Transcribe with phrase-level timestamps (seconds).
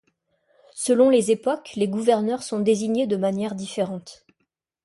[0.73, 4.25] Selon les époques, les gouverneurs sont désignés de manière différentes.